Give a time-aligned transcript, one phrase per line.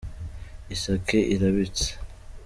[0.73, 1.89] Isake irabitse.